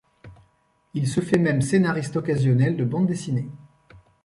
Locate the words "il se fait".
0.95-1.37